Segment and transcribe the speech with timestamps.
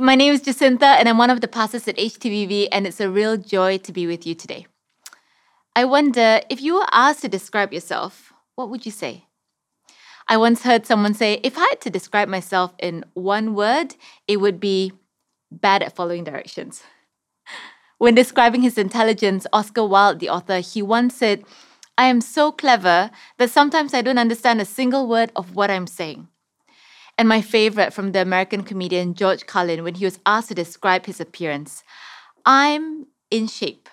[0.00, 3.10] My name is Jacinta, and I'm one of the pastors at HTBB, and it's a
[3.10, 4.66] real joy to be with you today.
[5.76, 9.26] I wonder if you were asked to describe yourself, what would you say?
[10.28, 14.38] I once heard someone say, if I had to describe myself in one word, it
[14.38, 14.92] would be
[15.50, 16.82] bad at following directions.
[17.98, 21.44] When describing his intelligence, Oscar Wilde, the author, he once said,
[21.98, 25.86] I am so clever that sometimes I don't understand a single word of what I'm
[25.86, 26.28] saying.
[27.18, 31.06] And my favorite from the American comedian George Carlin, when he was asked to describe
[31.06, 31.82] his appearance
[32.44, 33.88] I'm in shape.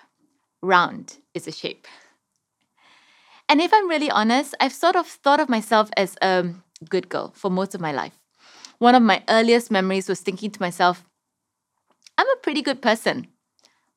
[0.62, 1.86] Round is a shape.
[3.48, 6.46] And if I'm really honest, I've sort of thought of myself as a
[6.88, 8.18] good girl for most of my life.
[8.78, 11.04] One of my earliest memories was thinking to myself,
[12.16, 13.26] I'm a pretty good person.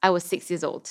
[0.02, 0.89] I was six years old.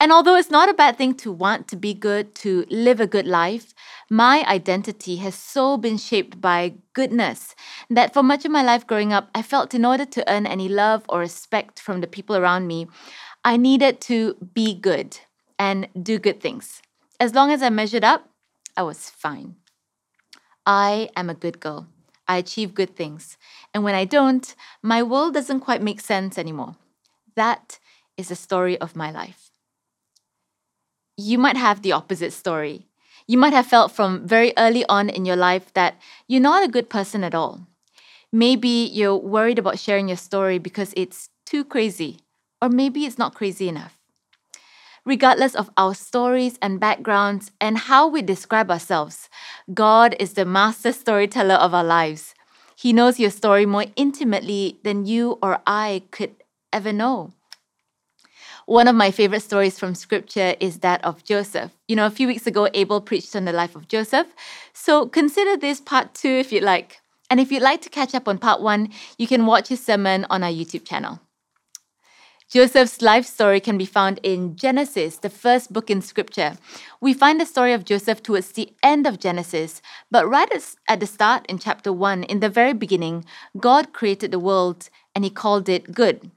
[0.00, 3.06] And although it's not a bad thing to want to be good, to live a
[3.06, 3.71] good life,
[4.12, 7.54] my identity has so been shaped by goodness
[7.88, 10.68] that for much of my life growing up, I felt in order to earn any
[10.68, 12.88] love or respect from the people around me,
[13.42, 15.18] I needed to be good
[15.58, 16.82] and do good things.
[17.18, 18.28] As long as I measured up,
[18.76, 19.56] I was fine.
[20.66, 21.86] I am a good girl.
[22.28, 23.38] I achieve good things.
[23.72, 26.76] And when I don't, my world doesn't quite make sense anymore.
[27.34, 27.78] That
[28.18, 29.52] is the story of my life
[31.16, 32.88] you might have the opposite story.
[33.26, 36.70] You might have felt from very early on in your life that you're not a
[36.70, 37.66] good person at all.
[38.32, 42.20] Maybe you're worried about sharing your story because it's too crazy,
[42.60, 43.98] or maybe it's not crazy enough.
[45.04, 49.28] Regardless of our stories and backgrounds and how we describe ourselves,
[49.74, 52.34] God is the master storyteller of our lives.
[52.76, 56.36] He knows your story more intimately than you or I could
[56.72, 57.32] ever know.
[58.72, 61.72] One of my favorite stories from scripture is that of Joseph.
[61.88, 64.28] You know, a few weeks ago, Abel preached on the life of Joseph.
[64.72, 67.02] So consider this part two if you'd like.
[67.28, 68.88] And if you'd like to catch up on part one,
[69.18, 71.20] you can watch his sermon on our YouTube channel.
[72.50, 76.56] Joseph's life story can be found in Genesis, the first book in scripture.
[76.98, 80.48] We find the story of Joseph towards the end of Genesis, but right
[80.88, 83.26] at the start in chapter 1, in the very beginning,
[83.60, 86.30] God created the world and he called it good.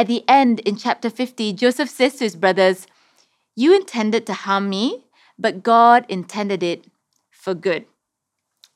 [0.00, 2.86] At the end, in chapter 50, Joseph says to his brothers,
[3.54, 5.04] You intended to harm me,
[5.38, 6.86] but God intended it
[7.30, 7.84] for good.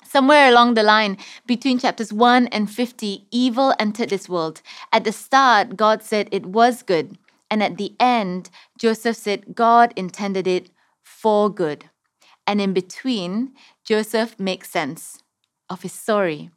[0.05, 4.61] Somewhere along the line, between chapters 1 and 50, evil entered this world.
[4.93, 7.17] At the start, God said it was good.
[7.51, 10.69] And at the end, Joseph said God intended it
[11.03, 11.89] for good.
[12.47, 15.23] And in between, Joseph makes sense
[15.71, 16.51] of his story.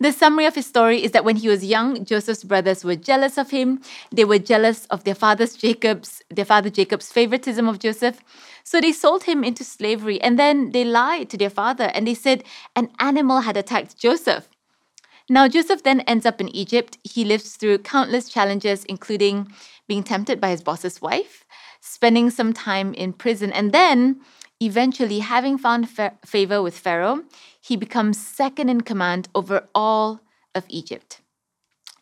[0.00, 3.38] The summary of his story is that when he was young, Joseph's brothers were jealous
[3.38, 3.80] of him.
[4.12, 8.20] They were jealous of their father's Jacob's, their father Jacob's favoritism of Joseph.
[8.64, 12.14] So they sold him into slavery and then they lied to their father and they
[12.14, 12.44] said
[12.76, 14.48] an animal had attacked Joseph.
[15.30, 16.96] Now, Joseph then ends up in Egypt.
[17.04, 19.52] He lives through countless challenges, including
[19.86, 21.44] being tempted by his boss's wife,
[21.80, 24.20] spending some time in prison, and then
[24.60, 27.24] eventually having found fa- favor with Pharaoh,
[27.68, 30.20] he becomes second in command over all
[30.54, 31.20] of Egypt.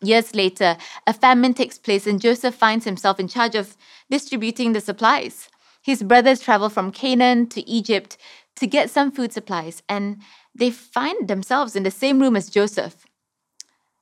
[0.00, 3.76] Years later, a famine takes place and Joseph finds himself in charge of
[4.08, 5.48] distributing the supplies.
[5.82, 8.16] His brothers travel from Canaan to Egypt
[8.56, 10.22] to get some food supplies, and
[10.54, 13.04] they find themselves in the same room as Joseph.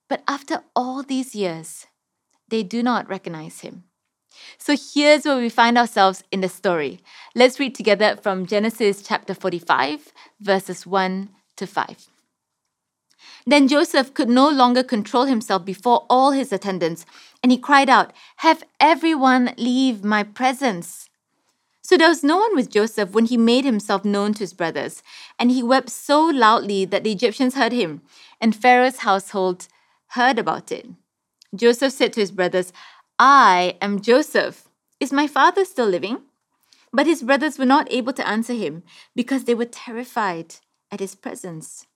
[0.08, 1.86] But after all these years,
[2.48, 3.84] they do not recognize him.
[4.58, 7.00] So here's where we find ourselves in the story.
[7.34, 12.09] Let's read together from Genesis chapter 45, verses 1 to 5.
[13.47, 17.04] Then Joseph could no longer control himself before all his attendants,
[17.42, 21.10] and he cried out, Have everyone leave my presence.
[21.82, 25.03] So there was no one with Joseph when he made himself known to his brothers,
[25.38, 28.00] and he wept so loudly that the Egyptians heard him,
[28.41, 29.69] and Pharaoh's household
[30.09, 30.88] heard about it.
[31.55, 32.73] Joseph said to his brothers,
[33.19, 34.69] I am Joseph.
[34.99, 36.23] Is my father still living?
[36.93, 38.82] But his brothers were not able to answer him
[39.14, 40.56] because they were terrified
[40.94, 41.87] at his presence.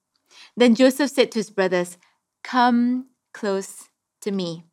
[0.56, 1.97] Then Joseph said to his brothers,
[2.43, 3.89] Come close
[4.23, 4.65] to me.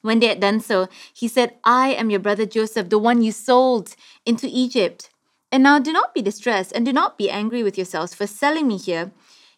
[0.00, 3.30] When they had done so, he said, I am your brother Joseph, the one you
[3.30, 3.94] sold
[4.26, 5.10] into Egypt.
[5.52, 8.66] And now do not be distressed and do not be angry with yourselves for selling
[8.66, 9.12] me here,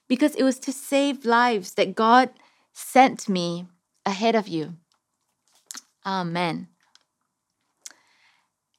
[0.08, 2.30] because it was to save lives that God
[2.72, 3.66] sent me
[4.04, 4.74] ahead of you.
[6.04, 6.68] Amen.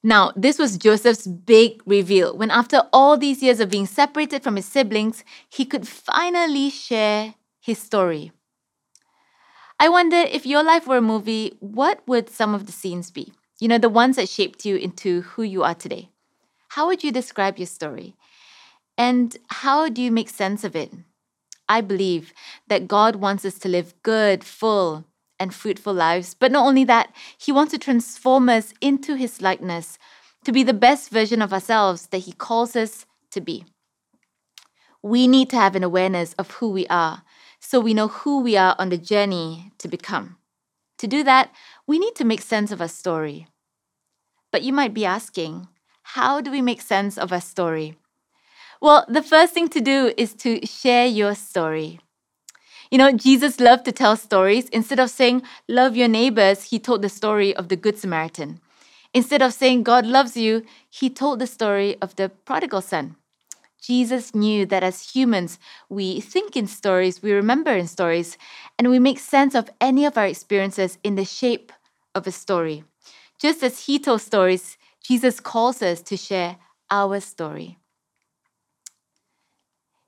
[0.06, 4.54] Now, this was Joseph's big reveal when, after all these years of being separated from
[4.54, 8.30] his siblings, he could finally share his story.
[9.80, 13.32] I wonder if your life were a movie, what would some of the scenes be?
[13.58, 16.10] You know, the ones that shaped you into who you are today.
[16.68, 18.14] How would you describe your story?
[18.96, 20.92] And how do you make sense of it?
[21.68, 22.32] I believe
[22.68, 25.04] that God wants us to live good, full,
[25.38, 26.34] and fruitful lives.
[26.34, 29.98] But not only that, He wants to transform us into His likeness
[30.44, 33.64] to be the best version of ourselves that He calls us to be.
[35.02, 37.22] We need to have an awareness of who we are
[37.60, 40.36] so we know who we are on the journey to become.
[40.98, 41.50] To do that,
[41.86, 43.48] we need to make sense of our story.
[44.52, 45.68] But you might be asking,
[46.02, 47.96] how do we make sense of our story?
[48.80, 52.00] Well, the first thing to do is to share your story.
[52.90, 54.68] You know, Jesus loved to tell stories.
[54.68, 58.60] Instead of saying, love your neighbors, he told the story of the Good Samaritan.
[59.12, 63.16] Instead of saying, God loves you, he told the story of the prodigal son.
[63.80, 68.36] Jesus knew that as humans, we think in stories, we remember in stories,
[68.78, 71.72] and we make sense of any of our experiences in the shape
[72.14, 72.84] of a story.
[73.40, 76.56] Just as he told stories, Jesus calls us to share
[76.90, 77.78] our story.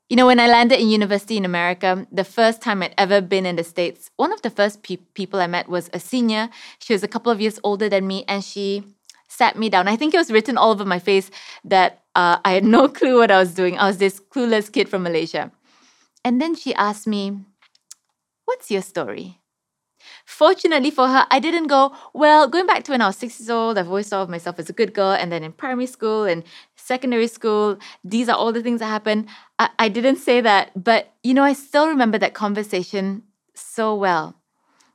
[0.08, 3.44] You know, when I landed in university in America, the first time I'd ever been
[3.44, 6.49] in the States, one of the first pe- people I met was a senior.
[6.78, 8.84] She was a couple of years older than me, and she
[9.28, 9.87] sat me down.
[9.87, 11.31] I think it was written all over my face
[11.62, 13.76] that uh, I had no clue what I was doing.
[13.76, 15.52] I was this clueless kid from Malaysia.
[16.25, 17.40] And then she asked me,
[18.46, 19.38] What's your story?
[20.25, 23.50] Fortunately for her, I didn't go, well, going back to when I was six years
[23.50, 25.12] old, I've always thought of myself as a good girl.
[25.12, 26.44] And then in primary school and
[26.88, 29.29] secondary school, these are all the things that happened.
[29.58, 33.23] I, I didn't say that, but you know, I still remember that conversation
[33.55, 34.37] so well.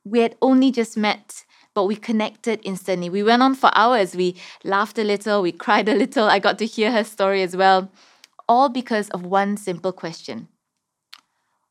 [0.04, 1.46] We had only just met,
[1.76, 3.10] but we connected instantly.
[3.10, 4.16] We went on for hours.
[4.16, 6.26] We laughed a little, we cried a little.
[6.26, 7.92] I got to hear her story as well,
[8.50, 10.48] all because of one simple question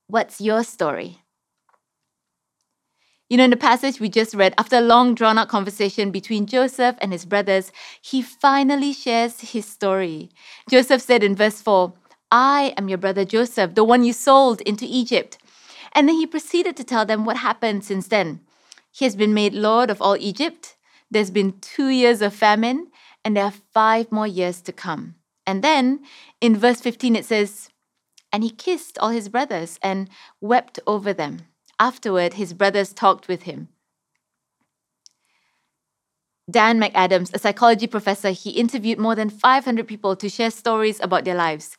[0.07, 1.22] What's your story?
[3.33, 6.45] You know, in the passage we just read, after a long drawn out conversation between
[6.45, 10.29] Joseph and his brothers, he finally shares his story.
[10.69, 11.95] Joseph said in verse 4,
[12.31, 15.39] I am your brother Joseph, the one you sold into Egypt.
[15.93, 18.41] And then he proceeded to tell them what happened since then.
[18.91, 20.77] He has been made Lord of all Egypt.
[21.11, 22.89] There's been two years of famine,
[23.25, 25.15] and there are five more years to come.
[25.47, 26.01] And then
[26.43, 27.71] in verse 15 it says,
[28.31, 30.11] And he kissed all his brothers and
[30.43, 31.47] wept over them.
[31.79, 33.69] Afterward, his brothers talked with him.
[36.51, 41.25] Dan McAdams, a psychology professor, he interviewed more than 500 people to share stories about
[41.25, 41.77] their lives.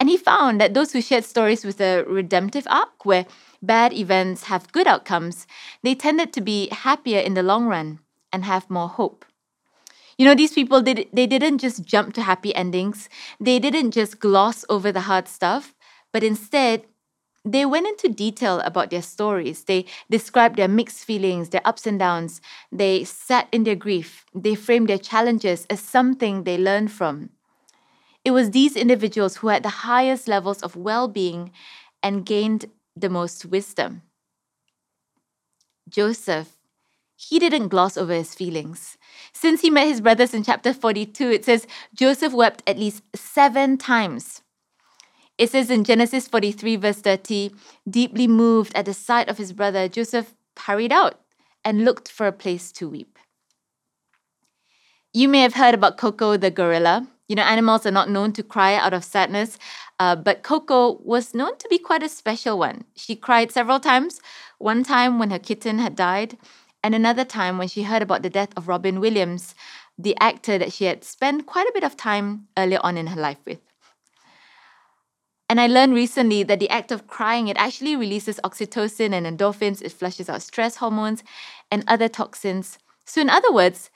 [0.00, 3.26] And he found that those who shared stories with a redemptive arc, where
[3.62, 5.46] bad events have good outcomes,
[5.82, 8.00] they tended to be happier in the long run
[8.32, 9.24] and have more hope.
[10.18, 13.08] You know, these people did they didn't just jump to happy endings.
[13.38, 15.74] They didn't just gloss over the hard stuff,
[16.10, 16.84] but instead
[17.46, 19.64] they went into detail about their stories.
[19.64, 22.40] They described their mixed feelings, their ups and downs.
[22.72, 24.26] They sat in their grief.
[24.34, 27.30] They framed their challenges as something they learned from.
[28.24, 31.52] It was these individuals who had the highest levels of well being
[32.02, 32.66] and gained
[32.96, 34.02] the most wisdom.
[35.88, 36.56] Joseph,
[37.14, 38.98] he didn't gloss over his feelings.
[39.32, 43.78] Since he met his brothers in chapter 42, it says Joseph wept at least seven
[43.78, 44.42] times.
[45.38, 47.52] It says in Genesis 43, verse 30,
[47.88, 51.20] deeply moved at the sight of his brother, Joseph hurried out
[51.64, 53.18] and looked for a place to weep.
[55.12, 57.06] You may have heard about Koko the gorilla.
[57.28, 59.58] You know, animals are not known to cry out of sadness,
[59.98, 62.84] uh, but Koko was known to be quite a special one.
[62.94, 64.20] She cried several times,
[64.58, 66.38] one time when her kitten had died,
[66.84, 69.54] and another time when she heard about the death of Robin Williams,
[69.98, 73.20] the actor that she had spent quite a bit of time earlier on in her
[73.20, 73.65] life with.
[75.48, 79.80] And I learned recently that the act of crying, it actually releases oxytocin and endorphins,
[79.82, 81.22] it flushes out stress hormones
[81.70, 82.78] and other toxins.
[83.04, 83.90] So, in other words,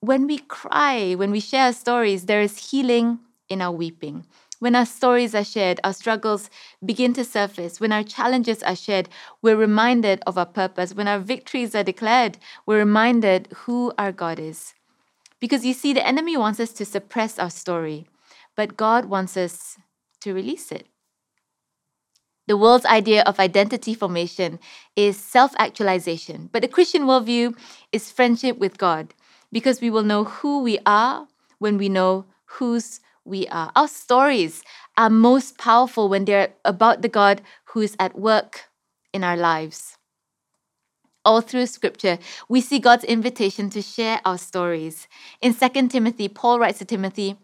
[0.00, 4.26] when we cry, when we share our stories, there is healing in our weeping.
[4.58, 6.48] When our stories are shared, our struggles
[6.84, 7.78] begin to surface.
[7.80, 9.08] When our challenges are shared,
[9.42, 10.94] we're reminded of our purpose.
[10.94, 14.72] When our victories are declared, we're reminded who our God is.
[15.40, 18.06] Because you see, the enemy wants us to suppress our story,
[18.54, 19.76] but God wants us
[20.26, 20.88] to release it.
[22.48, 24.58] The world's idea of identity formation
[24.96, 27.56] is self actualization, but the Christian worldview
[27.92, 29.14] is friendship with God
[29.52, 31.28] because we will know who we are
[31.58, 32.26] when we know
[32.58, 33.70] whose we are.
[33.74, 34.62] Our stories
[34.96, 38.66] are most powerful when they're about the God who is at work
[39.12, 39.96] in our lives.
[41.24, 42.18] All through scripture,
[42.48, 45.08] we see God's invitation to share our stories.
[45.40, 47.36] In 2 Timothy, Paul writes to Timothy,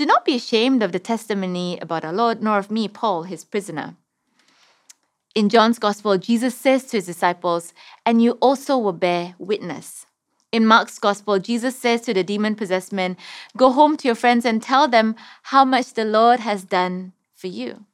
[0.00, 3.44] do not be ashamed of the testimony about our Lord, nor of me, Paul, his
[3.44, 3.96] prisoner.
[5.34, 7.74] In John's Gospel, Jesus says to his disciples,
[8.06, 10.06] And you also will bear witness.
[10.52, 13.18] In Mark's Gospel, Jesus says to the demon possessed men,
[13.58, 17.48] Go home to your friends and tell them how much the Lord has done for
[17.48, 17.84] you.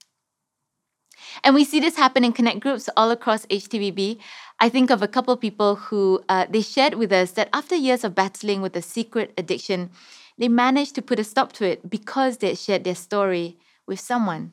[1.42, 4.20] And we see this happen in connect groups all across HTBB.
[4.60, 7.75] I think of a couple of people who uh, they shared with us that after
[7.75, 9.90] years of battling with a secret addiction,
[10.38, 14.00] they managed to put a stop to it because they had shared their story with
[14.00, 14.52] someone.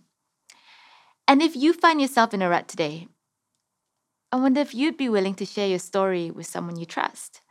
[1.28, 3.08] And if you find yourself in a rut today,
[4.32, 7.42] I wonder if you'd be willing to share your story with someone you trust.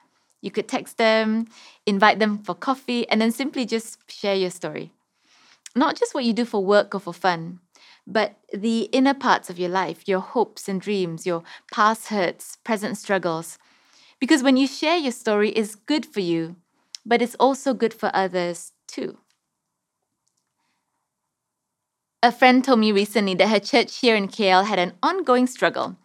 [0.40, 1.46] You could text them,
[1.86, 4.92] invite them for coffee, and then simply just share your story.
[5.76, 7.60] Not just what you do for work or for fun,
[8.06, 12.98] but the inner parts of your life, your hopes and dreams, your past hurts, present
[12.98, 13.58] struggles.
[14.18, 16.56] Because when you share your story, it's good for you,
[17.04, 19.18] but it's also good for others too.
[22.22, 25.96] A friend told me recently that her church here in KL had an ongoing struggle.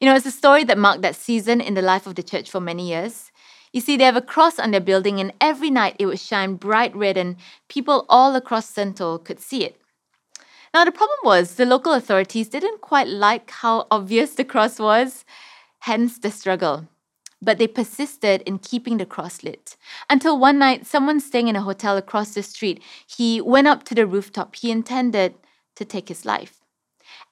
[0.00, 2.48] You know, it's a story that marked that season in the life of the church
[2.50, 3.32] for many years.
[3.72, 6.54] You see, they have a cross on their building, and every night it would shine
[6.54, 7.34] bright red, and
[7.68, 9.80] people all across Sentul could see it.
[10.72, 15.24] Now, the problem was the local authorities didn't quite like how obvious the cross was,
[15.80, 16.86] hence the struggle.
[17.44, 19.76] But they persisted in keeping the cross lit.
[20.08, 23.94] Until one night, someone staying in a hotel across the street, he went up to
[23.94, 24.56] the rooftop.
[24.56, 25.34] He intended
[25.76, 26.60] to take his life.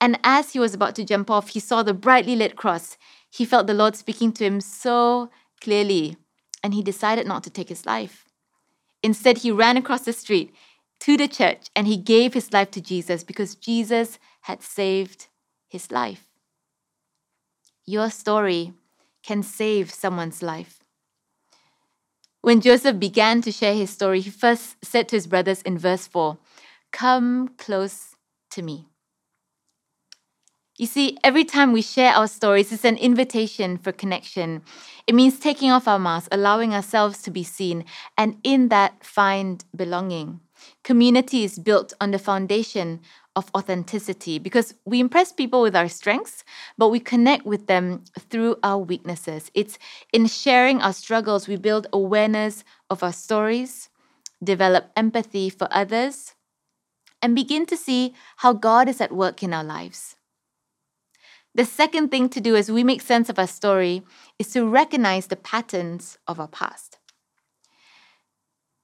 [0.00, 2.99] And as he was about to jump off, he saw the brightly lit cross.
[3.31, 6.16] He felt the Lord speaking to him so clearly,
[6.62, 8.26] and he decided not to take his life.
[9.02, 10.54] Instead, he ran across the street
[11.00, 15.26] to the church and he gave his life to Jesus because Jesus had saved
[15.69, 16.28] his life.
[17.85, 18.73] Your story
[19.23, 20.79] can save someone's life.
[22.41, 26.07] When Joseph began to share his story, he first said to his brothers in verse
[26.09, 26.38] 4
[26.91, 28.17] Come close
[28.50, 28.88] to me.
[30.76, 34.62] You see, every time we share our stories, it's an invitation for connection.
[35.07, 37.85] It means taking off our masks, allowing ourselves to be seen,
[38.19, 40.41] and in that find belonging.
[40.83, 43.00] Community is built on the foundation
[43.35, 46.45] of authenticity because we impress people with our strengths,
[46.77, 49.51] but we connect with them through our weaknesses.
[49.55, 49.79] It's
[50.12, 53.89] in sharing our struggles we build awareness of our stories,
[54.43, 56.35] develop empathy for others,
[57.23, 60.17] and begin to see how God is at work in our lives.
[61.55, 64.03] The second thing to do as we make sense of our story
[64.39, 66.99] is to recognize the patterns of our past.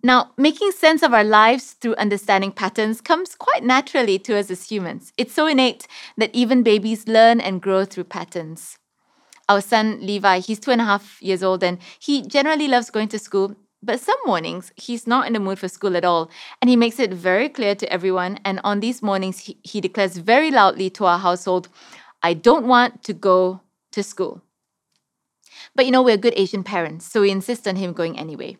[0.03, 4.71] Now, making sense of our lives through understanding patterns comes quite naturally to us as
[4.71, 5.13] humans.
[5.19, 8.79] It's so innate that even babies learn and grow through patterns.
[9.49, 13.09] Our son Levi, he's two and a half years old, and he generally loves going
[13.09, 16.69] to school but some mornings, he's not in the mood for school at all, and
[16.69, 18.41] he makes it very clear to everyone.
[18.45, 21.69] And on these mornings, he, he declares very loudly to our household,
[22.23, 23.61] I don't want to go
[23.93, 24.43] to school.
[25.77, 28.57] But you know, we're good Asian parents, so we insist on him going anyway.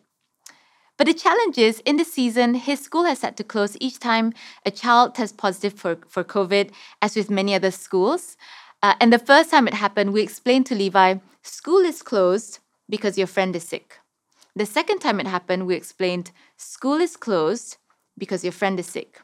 [0.99, 4.33] But the challenge is, in the season, his school has had to close each time
[4.65, 8.35] a child tests positive for, for COVID, as with many other schools.
[8.83, 13.17] Uh, and the first time it happened, we explained to Levi, school is closed because
[13.17, 13.99] your friend is sick.
[14.57, 17.77] The second time it happened, we explained school is closed
[18.17, 19.21] because your friend is sick.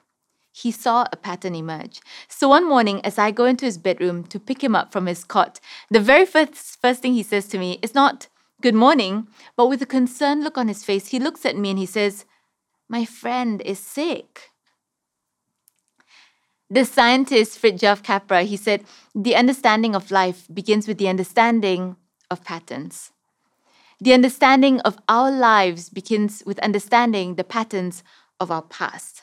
[0.53, 2.00] He saw a pattern emerge.
[2.29, 5.25] So one morning, as I go into his bedroom to pick him up from his
[5.25, 5.60] cot,
[5.91, 8.29] the very first, first thing he says to me is not,
[8.65, 11.77] Good morning, but with a concerned look on his face, he looks at me and
[11.77, 12.25] he says,
[12.89, 14.50] My friend is sick.
[16.67, 21.95] The scientist Fritjof Capra, he said, the understanding of life begins with the understanding
[22.31, 23.12] of patterns.
[24.01, 28.03] The understanding of our lives begins with understanding the patterns
[28.39, 29.22] of our past.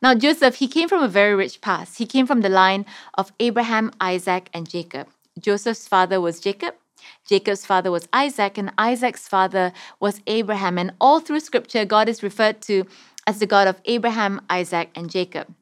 [0.00, 1.98] Now, Joseph, he came from a very rich past.
[1.98, 2.86] He came from the line
[3.18, 5.08] of Abraham, Isaac, and Jacob.
[5.38, 6.79] Joseph's father was Jacob.
[7.26, 10.78] Jacob's father was Isaac, and Isaac's father was Abraham.
[10.78, 12.86] And all through scripture, God is referred to
[13.26, 15.54] as the God of Abraham, Isaac, and Jacob.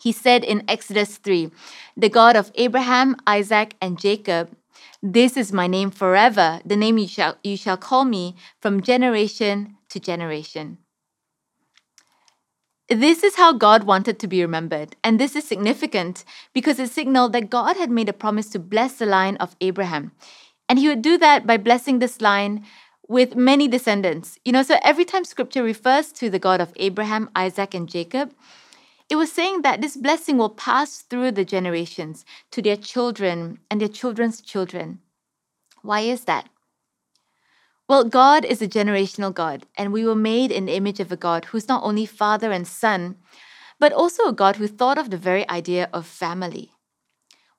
[0.00, 1.50] He said in Exodus 3
[1.96, 4.56] The God of Abraham, Isaac, and Jacob
[5.02, 9.76] this is my name forever, the name you shall, you shall call me from generation
[9.88, 10.78] to generation.
[12.88, 17.32] This is how God wanted to be remembered, and this is significant because it signaled
[17.32, 20.12] that God had made a promise to bless the line of Abraham.
[20.70, 22.64] And he would do that by blessing this line
[23.08, 24.38] with many descendants.
[24.44, 28.32] You know, so every time scripture refers to the God of Abraham, Isaac, and Jacob,
[29.08, 33.80] it was saying that this blessing will pass through the generations to their children and
[33.80, 35.00] their children's children.
[35.82, 36.48] Why is that?
[37.88, 41.16] Well, God is a generational God, and we were made in the image of a
[41.16, 43.16] God who's not only father and son,
[43.80, 46.70] but also a God who thought of the very idea of family.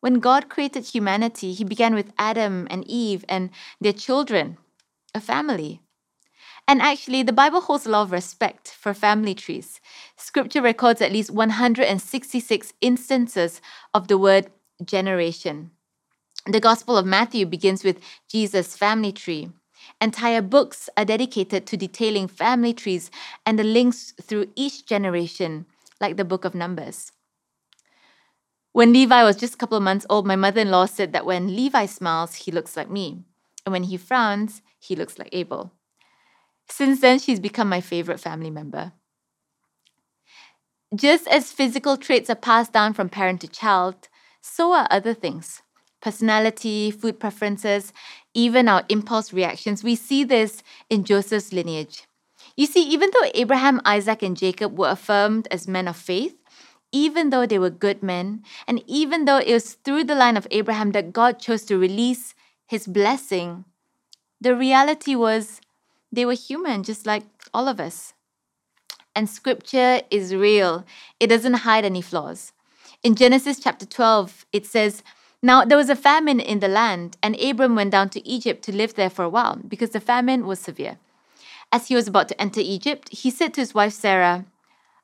[0.01, 4.57] When God created humanity, he began with Adam and Eve and their children,
[5.15, 5.81] a family.
[6.67, 9.79] And actually, the Bible holds a lot of respect for family trees.
[10.17, 13.61] Scripture records at least 166 instances
[13.93, 14.47] of the word
[14.83, 15.71] generation.
[16.47, 19.51] The Gospel of Matthew begins with Jesus' family tree.
[19.99, 23.11] Entire books are dedicated to detailing family trees
[23.45, 25.67] and the links through each generation,
[25.99, 27.11] like the book of Numbers.
[28.73, 31.25] When Levi was just a couple of months old, my mother in law said that
[31.25, 33.23] when Levi smiles, he looks like me.
[33.65, 35.73] And when he frowns, he looks like Abel.
[36.69, 38.93] Since then, she's become my favorite family member.
[40.95, 44.07] Just as physical traits are passed down from parent to child,
[44.41, 45.61] so are other things
[46.01, 47.93] personality, food preferences,
[48.33, 49.83] even our impulse reactions.
[49.83, 52.07] We see this in Joseph's lineage.
[52.57, 56.40] You see, even though Abraham, Isaac, and Jacob were affirmed as men of faith,
[56.91, 60.47] even though they were good men, and even though it was through the line of
[60.51, 62.35] Abraham that God chose to release
[62.67, 63.65] his blessing,
[64.39, 65.61] the reality was
[66.11, 68.13] they were human, just like all of us.
[69.15, 70.85] And scripture is real,
[71.19, 72.53] it doesn't hide any flaws.
[73.03, 75.03] In Genesis chapter 12, it says,
[75.41, 78.75] Now there was a famine in the land, and Abram went down to Egypt to
[78.75, 80.97] live there for a while, because the famine was severe.
[81.71, 84.45] As he was about to enter Egypt, he said to his wife Sarah,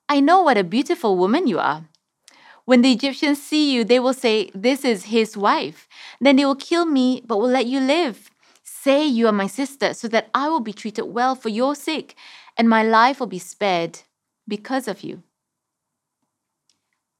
[0.10, 1.86] I know what a beautiful woman you are.
[2.66, 5.88] When the Egyptians see you, they will say, This is his wife.
[6.20, 8.30] Then they will kill me, but will let you live.
[8.64, 12.16] Say you are my sister, so that I will be treated well for your sake,
[12.58, 14.00] and my life will be spared
[14.48, 15.24] because of you.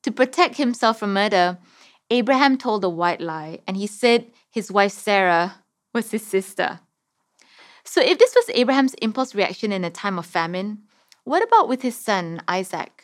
[0.04, 1.58] To protect himself from murder,
[2.10, 5.64] Abraham told a white lie, and he said his wife Sarah
[5.94, 6.80] was his sister.
[7.84, 10.84] So, if this was Abraham's impulse reaction in a time of famine,
[11.28, 13.04] what about with his son Isaac?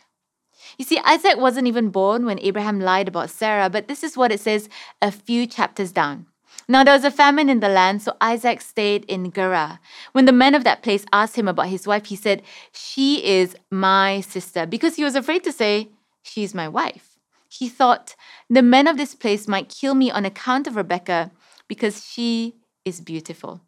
[0.78, 4.32] You see, Isaac wasn't even born when Abraham lied about Sarah, but this is what
[4.32, 4.70] it says
[5.02, 6.28] a few chapters down.
[6.70, 9.80] Now there was a famine in the land, so Isaac stayed in Gerar.
[10.14, 13.58] When the men of that place asked him about his wife, he said, She is
[13.70, 15.90] my sister, because he was afraid to say,
[16.22, 17.20] She's my wife.
[17.50, 18.16] He thought,
[18.50, 21.32] The men of this place might kill me on account of Rebekah,
[21.68, 22.56] because she
[22.86, 23.62] is beautiful.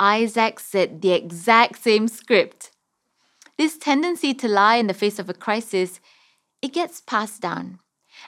[0.00, 2.72] Isaac said the exact same script.
[3.56, 6.00] This tendency to lie in the face of a crisis,
[6.60, 7.78] it gets passed down.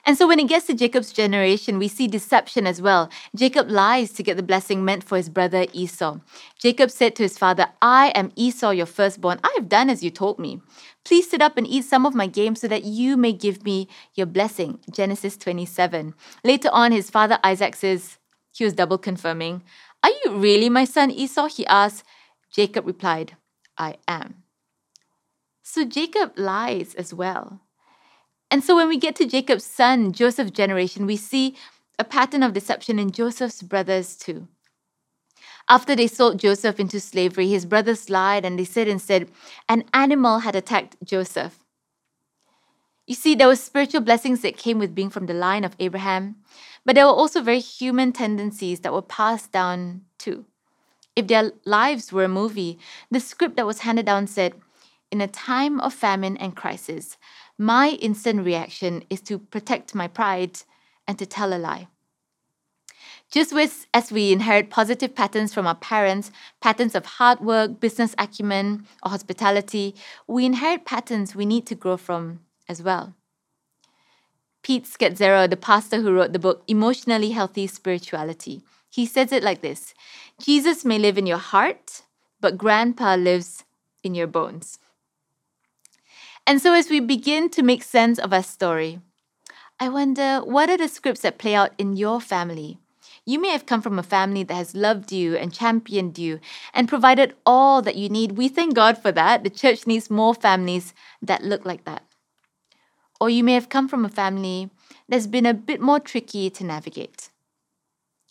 [0.05, 3.09] And so when it gets to Jacob's generation, we see deception as well.
[3.35, 6.19] Jacob lies to get the blessing meant for his brother Esau.
[6.59, 9.39] Jacob said to his father, I am Esau, your firstborn.
[9.43, 10.61] I have done as you told me.
[11.03, 13.87] Please sit up and eat some of my game so that you may give me
[14.13, 14.79] your blessing.
[14.91, 16.13] Genesis 27.
[16.43, 18.17] Later on, his father Isaac says,
[18.53, 19.63] he was double confirming,
[20.03, 21.47] Are you really my son Esau?
[21.47, 22.03] He asked.
[22.51, 23.37] Jacob replied,
[23.77, 24.43] I am.
[25.69, 27.59] So Jacob lies as well.
[28.49, 31.57] And so when we get to Jacob's son, Joseph's generation, we see
[31.99, 34.47] a pattern of deception in Joseph's brothers too.
[35.67, 39.29] After they sold Joseph into slavery, his brothers lied and they said instead,
[39.67, 41.59] an animal had attacked Joseph.
[43.05, 46.37] You see, there were spiritual blessings that came with being from the line of Abraham,
[46.85, 50.45] but there were also very human tendencies that were passed down too.
[51.17, 52.79] If their lives were a movie,
[53.11, 54.53] the script that was handed down said,
[55.09, 57.17] In a time of famine and crisis,
[57.57, 60.59] my instant reaction is to protect my pride
[61.07, 61.87] and to tell a lie.
[63.31, 63.53] Just
[63.93, 69.11] as we inherit positive patterns from our parents, patterns of hard work, business acumen, or
[69.11, 69.95] hospitality,
[70.27, 73.13] we inherit patterns we need to grow from as well.
[74.61, 79.61] Pete Scazzero, the pastor who wrote the book Emotionally Healthy Spirituality, he says it like
[79.61, 79.93] this
[80.41, 82.03] Jesus may live in your heart,
[82.41, 83.63] but grandpa lives
[84.03, 84.79] in your bones.
[86.47, 89.01] And so, as we begin to make sense of our story,
[89.81, 92.79] I wonder what are the scripts that play out in your family?
[93.25, 96.39] You may have come from a family that has loved you and championed you
[96.73, 98.37] and provided all that you need.
[98.37, 99.43] We thank God for that.
[99.43, 102.03] The church needs more families that look like that.
[103.19, 104.69] Or you may have come from a family
[105.09, 107.29] that's been a bit more tricky to navigate.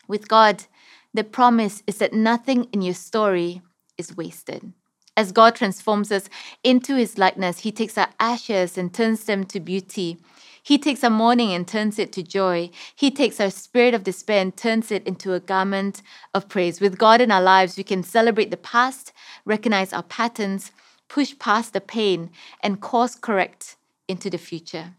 [0.09, 0.65] With God,
[1.13, 3.61] the promise is that nothing in your story
[3.99, 4.73] is wasted.
[5.17, 6.29] As God transforms us
[6.63, 10.19] into his likeness, he takes our ashes and turns them to beauty.
[10.63, 12.71] He takes our mourning and turns it to joy.
[12.95, 16.03] He takes our spirit of despair and turns it into a garment
[16.35, 16.81] of praise.
[16.81, 19.13] With God in our lives, we can celebrate the past,
[19.45, 20.73] recognize our patterns,
[21.09, 22.31] push past the pain,
[22.63, 23.77] and course correct
[24.09, 24.95] into the future.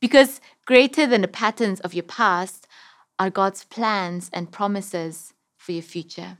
[0.00, 2.66] Because greater than the patterns of your past
[3.18, 6.38] are God's plans and promises for your future.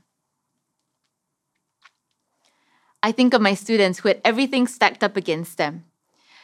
[3.03, 5.85] I think of my students who had everything stacked up against them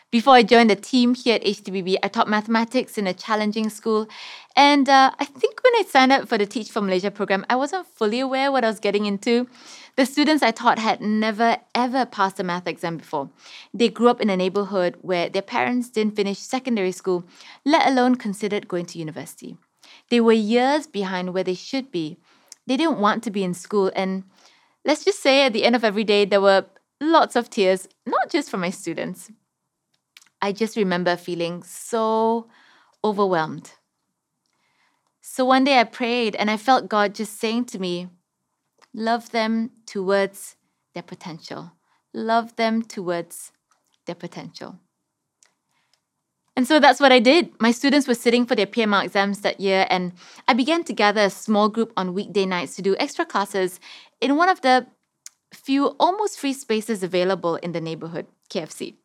[0.10, 4.08] Before I joined the team here at HTBB, I taught mathematics in a challenging school.
[4.56, 7.58] And uh, I think when I signed up for the Teach for Malaysia program, I
[7.58, 9.50] wasn't fully aware what I was getting into.
[9.98, 13.30] The students I taught had never ever passed a math exam before.
[13.74, 17.26] They grew up in a neighborhood where their parents didn't finish secondary school,
[17.66, 19.58] let alone considered going to university.
[20.10, 22.16] They were years behind where they should be.
[22.66, 24.24] They didn't want to be in school, and
[24.88, 26.66] let's just say at the end of every day, there were
[27.00, 29.30] lots of tears, not just from my students,
[30.42, 32.48] I just remember feeling so
[33.04, 33.74] overwhelmed.
[35.22, 38.08] So one day I prayed and I felt God just saying to me,
[38.94, 40.56] Love them towards
[40.96, 41.74] their potential.
[42.14, 43.52] Love them towards
[44.08, 44.80] their potential.
[46.56, 47.52] And so that's what I did.
[47.62, 50.14] My students were sitting for their PMR exams that year, and
[50.48, 53.80] I began to gather a small group on weekday nights to do extra classes
[54.22, 54.88] in one of the
[55.54, 58.96] few almost free spaces available in the neighborhood, KFC.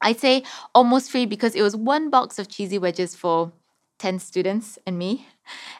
[0.00, 0.44] I'd say
[0.74, 3.52] almost free because it was one box of cheesy wedges for
[3.98, 5.26] 10 students and me.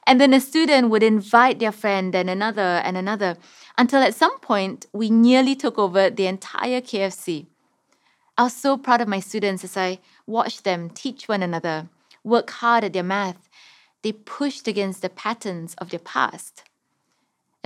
[0.07, 3.37] And then a student would invite their friend and another and another
[3.77, 7.47] until at some point we nearly took over the entire KFC.
[8.37, 11.88] I was so proud of my students as I watched them teach one another,
[12.25, 13.49] work hard at their math.
[14.03, 16.62] They pushed against the patterns of their past.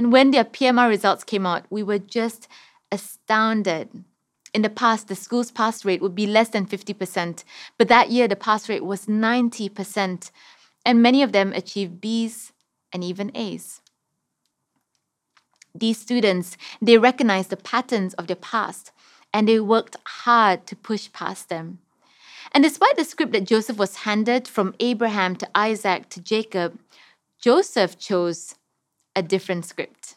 [0.03, 2.49] And when their PMR results came out, we were just
[2.91, 4.03] astounded
[4.53, 7.45] in the past, the school's pass rate would be less than 50%,
[7.79, 10.33] but that year the pass rate was 90%,
[10.85, 12.51] and many of them achieved Bs
[12.93, 13.81] and even As.
[15.73, 18.91] These students, they recognized the patterns of their past
[19.33, 21.79] and they worked hard to push past them.
[22.51, 26.81] And despite the script that Joseph was handed from Abraham to Isaac to Jacob,
[27.41, 28.57] Joseph chose
[29.15, 30.17] a different script.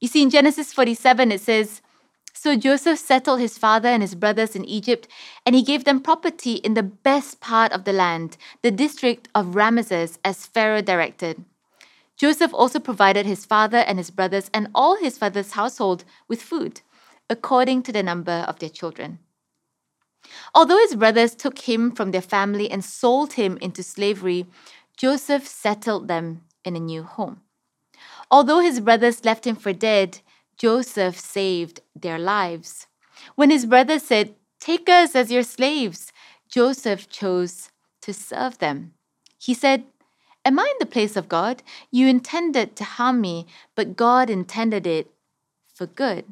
[0.00, 1.82] You see, in Genesis 47, it says,
[2.40, 5.08] so Joseph settled his father and his brothers in Egypt,
[5.44, 9.56] and he gave them property in the best part of the land, the district of
[9.56, 11.44] Ramesses, as Pharaoh directed.
[12.16, 16.80] Joseph also provided his father and his brothers and all his father's household with food,
[17.28, 19.18] according to the number of their children.
[20.54, 24.46] Although his brothers took him from their family and sold him into slavery,
[24.96, 27.40] Joseph settled them in a new home.
[28.30, 30.20] Although his brothers left him for dead,
[30.56, 32.86] Joseph saved their lives.
[33.36, 36.12] When his brothers said, Take us as your slaves,
[36.48, 37.70] Joseph chose
[38.02, 38.92] to serve them.
[39.38, 39.84] He said,
[40.44, 41.62] Am I in the place of God?
[41.90, 45.10] You intended to harm me, but God intended it
[45.72, 46.24] for good.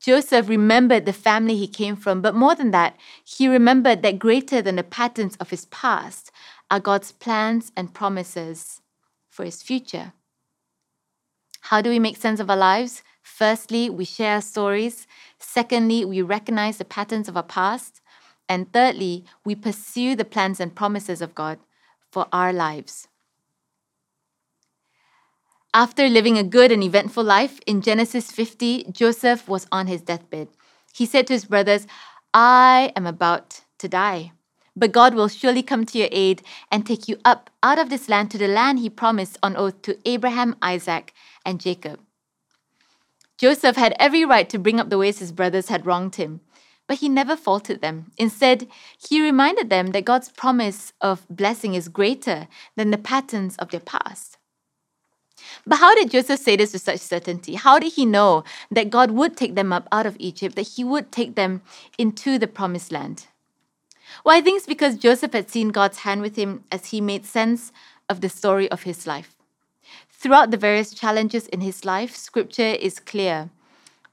[0.00, 4.60] Joseph remembered the family he came from, but more than that, he remembered that greater
[4.60, 6.30] than the patterns of his past
[6.70, 8.81] are God's plans and promises
[9.32, 10.12] for his future.
[11.62, 13.02] How do we make sense of our lives?
[13.22, 15.06] Firstly, we share stories.
[15.38, 18.02] Secondly, we recognize the patterns of our past.
[18.48, 21.58] And thirdly, we pursue the plans and promises of God
[22.10, 23.08] for our lives.
[25.72, 30.48] After living a good and eventful life, in Genesis 50, Joseph was on his deathbed.
[30.92, 31.86] He said to his brothers,
[32.34, 34.32] I am about to die.
[34.74, 38.08] But God will surely come to your aid and take you up out of this
[38.08, 41.12] land to the land he promised on oath to Abraham, Isaac,
[41.44, 42.00] and Jacob.
[43.36, 46.40] Joseph had every right to bring up the ways his brothers had wronged him,
[46.86, 48.12] but he never faulted them.
[48.16, 48.68] Instead,
[49.08, 53.80] he reminded them that God's promise of blessing is greater than the patterns of their
[53.80, 54.38] past.
[55.66, 57.54] But how did Joseph say this with such certainty?
[57.54, 60.84] How did he know that God would take them up out of Egypt, that he
[60.84, 61.62] would take them
[61.98, 63.26] into the promised land?
[64.24, 67.24] Well, I think it's because Joseph had seen God's hand with him as he made
[67.24, 67.72] sense
[68.08, 69.36] of the story of his life.
[70.10, 73.50] Throughout the various challenges in his life, scripture is clear.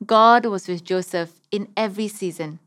[0.05, 2.59] God was with Joseph in every season.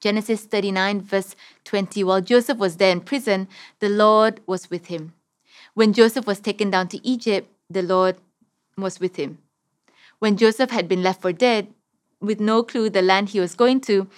[0.00, 3.48] Genesis 39, verse 20 While Joseph was there in prison,
[3.80, 5.14] the Lord was with him.
[5.74, 8.16] When Joseph was taken down to Egypt, the Lord
[8.76, 9.38] was with him.
[10.18, 11.68] When Joseph had been left for dead,
[12.20, 14.08] with no clue the land he was going to,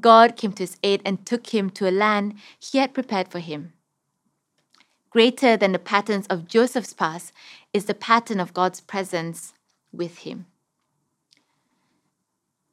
[0.00, 3.38] God came to his aid and took him to a land he had prepared for
[3.38, 3.72] him.
[5.10, 7.32] Greater than the patterns of Joseph's past
[7.72, 9.52] is the pattern of God's presence
[9.92, 10.46] with him.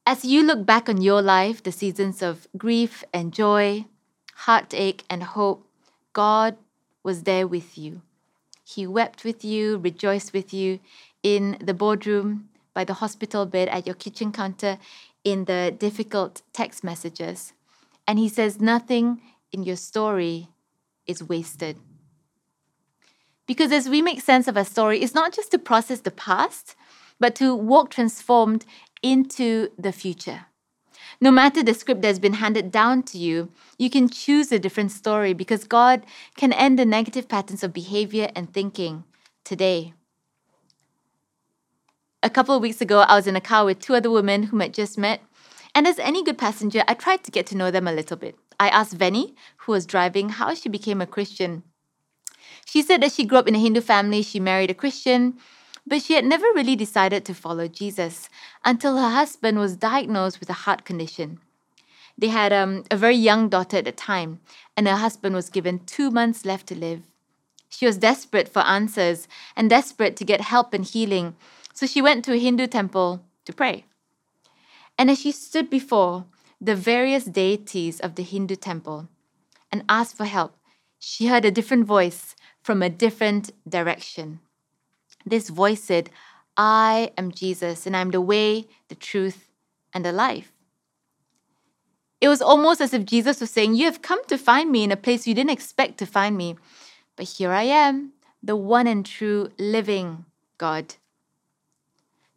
[0.05, 3.85] As you look back on your life, the seasons of grief and joy,
[4.33, 5.67] heartache and hope,
[6.13, 6.55] God
[7.03, 8.01] was there with you.
[8.63, 10.79] He wept with you, rejoiced with you
[11.21, 14.77] in the boardroom, by the hospital bed, at your kitchen counter,
[15.31, 17.53] in the difficult text messages.
[18.07, 20.49] And He says, Nothing in your story
[21.05, 21.77] is wasted.
[23.45, 26.75] Because as we make sense of our story, it's not just to process the past,
[27.19, 28.65] but to walk transformed
[29.01, 30.45] into the future.
[31.21, 34.91] No matter the script that's been handed down to you, you can choose a different
[34.91, 36.05] story because God
[36.37, 39.03] can end the negative patterns of behavior and thinking
[39.43, 39.93] today.
[42.21, 44.61] A couple of weeks ago, I was in a car with two other women whom
[44.61, 45.21] I'd just met,
[45.73, 48.35] and as any good passenger, I tried to get to know them a little bit.
[48.59, 51.63] I asked Venny, who was driving, how she became a Christian.
[52.65, 55.37] She said that she grew up in a Hindu family, she married a Christian,
[55.87, 58.27] but she had never really decided to follow Jesus
[58.65, 61.39] until her husband was diagnosed with a heart condition.
[62.17, 64.41] They had um, a very young daughter at the time,
[64.75, 67.03] and her husband was given two months left to live.
[67.69, 71.35] She was desperate for answers and desperate to get help and healing,
[71.79, 73.85] so she went to a Hindu temple to pray.
[74.97, 76.25] And as she stood before
[76.59, 79.07] the various deities of the Hindu temple
[79.71, 80.57] and asked for help,
[80.99, 84.41] she heard a different voice from a different direction.
[85.25, 86.09] This voice said,
[86.57, 89.47] I am Jesus, and I'm the way, the truth,
[89.93, 90.51] and the life.
[92.19, 94.91] It was almost as if Jesus was saying, You have come to find me in
[94.91, 96.57] a place you didn't expect to find me.
[97.15, 98.11] But here I am,
[98.43, 100.25] the one and true living
[100.57, 100.95] God.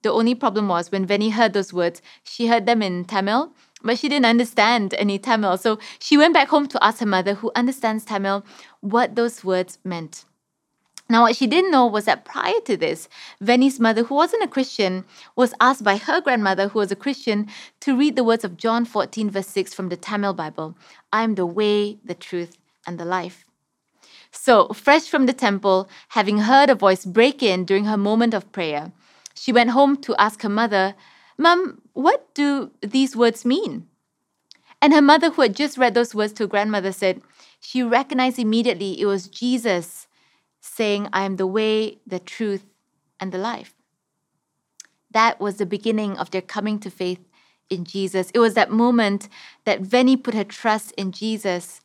[0.02, 3.98] The only problem was when Venny heard those words, she heard them in Tamil, but
[3.98, 5.56] she didn't understand any Tamil.
[5.56, 8.44] So she went back home to ask her mother, who understands Tamil,
[8.80, 10.24] what those words meant.
[11.08, 13.08] Now, what she didn't know was that prior to this,
[13.42, 15.04] Venny's mother, who wasn't a Christian,
[15.36, 17.48] was asked by her grandmother, who was a Christian,
[17.80, 20.76] to read the words of John 14, verse 6 from the Tamil Bible
[21.12, 23.44] I am the way, the truth, and the life.
[24.30, 28.50] So, fresh from the temple, having heard a voice break in during her moment of
[28.50, 28.92] prayer,
[29.34, 30.94] she went home to ask her mother,
[31.38, 33.86] Mum, what do these words mean?
[34.80, 37.22] And her mother, who had just read those words to her grandmother, said
[37.60, 40.08] she recognized immediately it was Jesus
[40.60, 42.64] saying, I am the way, the truth,
[43.20, 43.74] and the life.
[45.10, 47.20] That was the beginning of their coming to faith
[47.70, 48.30] in Jesus.
[48.34, 49.28] It was that moment
[49.64, 51.80] that Venny put her trust in Jesus.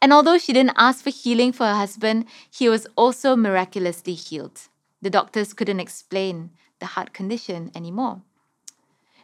[0.00, 4.62] And although she didn't ask for healing for her husband, he was also miraculously healed.
[5.00, 6.50] The doctors couldn't explain
[6.82, 8.20] the heart condition anymore.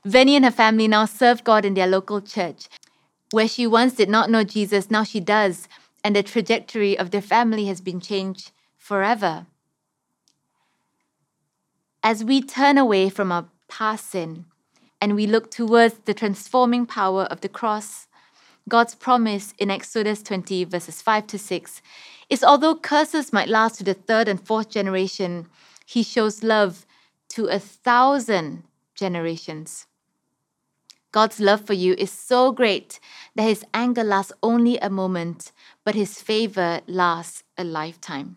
[0.06, 2.68] Venny and her family now serve God in their local church.
[3.32, 5.68] Where she once did not know Jesus, now she does,
[6.04, 9.46] and the trajectory of their family has been changed forever.
[12.02, 14.46] As we turn away from our past sin
[15.00, 18.06] and we look towards the transforming power of the cross,
[18.68, 21.82] God's promise in Exodus 20, verses 5 to 6,
[22.30, 25.48] is although curses might last to the third and fourth generation,
[25.84, 26.86] He shows love
[27.30, 28.64] to a thousand
[28.94, 29.86] generations.
[31.10, 33.00] God's love for you is so great
[33.34, 35.52] that His anger lasts only a moment,
[35.84, 38.36] but His favor lasts a lifetime.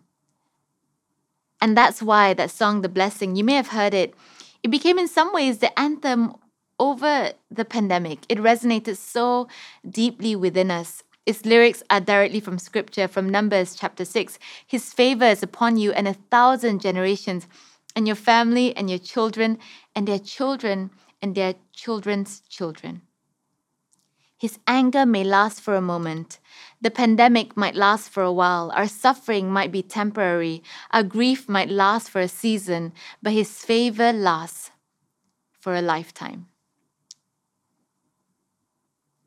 [1.60, 4.14] And that's why that song, The Blessing, you may have heard it,
[4.62, 6.34] it became in some ways the anthem
[6.78, 8.20] over the pandemic.
[8.28, 9.48] It resonated so
[9.88, 11.04] deeply within us.
[11.24, 14.38] Its lyrics are directly from scripture, from Numbers chapter 6.
[14.66, 17.46] His favor is upon you and a thousand generations,
[17.94, 19.58] and your family and your children,
[19.94, 23.02] and their children, and their children's children.
[24.38, 26.40] His anger may last for a moment.
[26.80, 28.72] The pandemic might last for a while.
[28.74, 30.64] Our suffering might be temporary.
[30.90, 34.72] Our grief might last for a season, but His favor lasts
[35.60, 36.48] for a lifetime.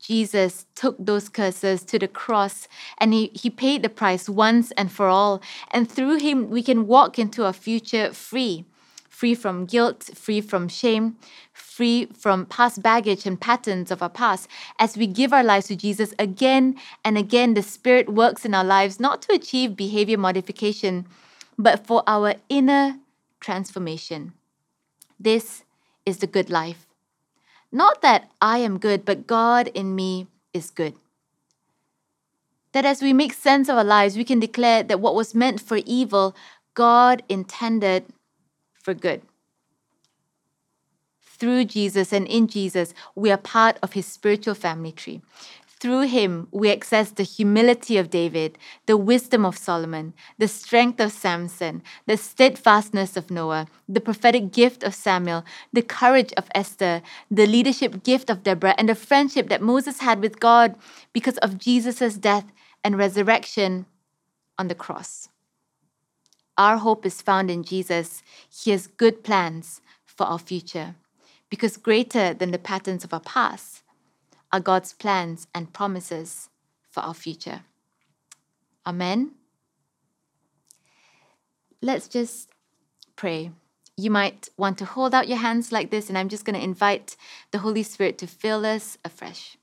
[0.06, 4.92] Jesus took those curses to the cross and he, he paid the price once and
[4.92, 5.42] for all.
[5.72, 8.64] And through him, we can walk into a future free
[9.08, 11.16] free from guilt, free from shame,
[11.54, 14.46] free from past baggage and patterns of our past.
[14.78, 18.62] As we give our lives to Jesus again and again, the Spirit works in our
[18.62, 21.06] lives not to achieve behavior modification,
[21.58, 22.98] but for our inner
[23.40, 24.34] transformation.
[25.18, 25.64] This
[26.04, 26.85] is the good life.
[27.76, 30.94] Not that I am good, but God in me is good.
[32.72, 35.60] That as we make sense of our lives, we can declare that what was meant
[35.60, 36.34] for evil,
[36.72, 38.06] God intended
[38.72, 39.20] for good.
[41.20, 45.20] Through Jesus and in Jesus, we are part of his spiritual family tree.
[45.78, 51.12] Through him, we access the humility of David, the wisdom of Solomon, the strength of
[51.12, 57.46] Samson, the steadfastness of Noah, the prophetic gift of Samuel, the courage of Esther, the
[57.46, 60.76] leadership gift of Deborah, and the friendship that Moses had with God
[61.12, 62.46] because of Jesus' death
[62.82, 63.84] and resurrection
[64.58, 65.28] on the cross.
[66.56, 68.22] Our hope is found in Jesus.
[68.48, 70.94] He has good plans for our future
[71.50, 73.82] because greater than the patterns of our past
[74.52, 76.48] are God's plans and promises
[76.90, 77.62] for our future.
[78.86, 79.32] Amen.
[81.82, 82.48] Let's just
[83.16, 83.50] pray.
[83.96, 86.62] you might want to hold out your hands like this, and I'm just going to
[86.62, 87.16] invite
[87.50, 89.56] the Holy Spirit to fill us afresh.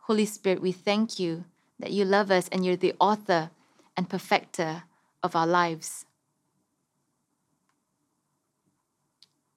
[0.00, 1.44] Holy Spirit, we thank you
[1.78, 3.50] that you love us and you're the author
[3.96, 4.84] and perfecter
[5.22, 6.04] of our lives.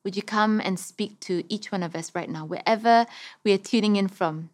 [0.03, 3.05] Would you come and speak to each one of us right now, wherever
[3.43, 4.49] we are tuning in from?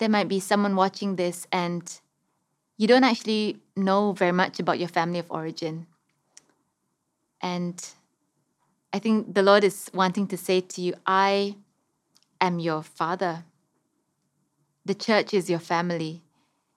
[0.00, 2.00] there might be someone watching this and
[2.78, 5.86] you don't actually know very much about your family of origin.
[7.42, 7.78] And
[8.92, 11.56] I think the Lord is wanting to say to you, I
[12.40, 13.44] am your father.
[14.84, 16.22] The church is your family.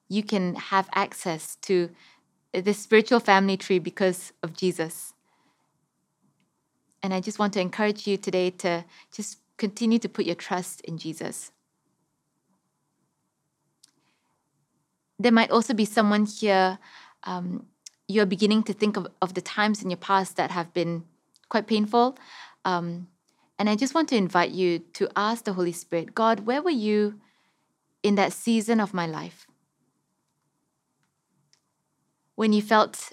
[0.08, 1.90] You can have access to
[2.52, 5.14] this spiritual family tree because of Jesus.
[7.02, 10.80] And I just want to encourage you today to just continue to put your trust
[10.82, 11.50] in Jesus.
[15.18, 16.78] there might also be someone here,
[17.24, 17.66] um,
[18.08, 21.04] you're beginning to think of, of the times in your past that have been
[21.48, 22.18] quite painful.
[22.64, 23.08] Um,
[23.58, 26.70] and I just want to invite you to ask the Holy Spirit God, where were
[26.70, 27.20] you
[28.02, 29.46] in that season of my life?
[32.34, 33.12] When you felt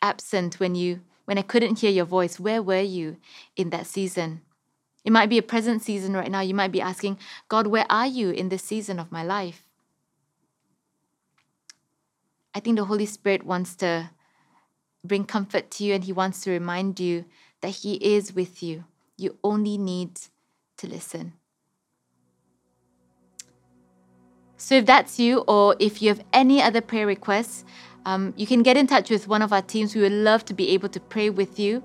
[0.00, 3.16] absent, when you when I couldn't hear your voice, where were you
[3.56, 4.42] in that season?
[5.04, 6.40] It might be a present season right now.
[6.40, 9.66] You might be asking, God, where are you in this season of my life?
[12.54, 14.10] I think the Holy Spirit wants to
[15.04, 17.24] bring comfort to you and He wants to remind you
[17.60, 18.84] that He is with you.
[19.16, 20.20] You only need
[20.78, 21.34] to listen.
[24.56, 27.64] So, if that's you, or if you have any other prayer requests,
[28.06, 29.94] um, you can get in touch with one of our teams.
[29.94, 31.82] We would love to be able to pray with you.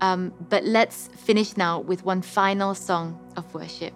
[0.00, 3.94] Um, but let's finish now with one final song of worship.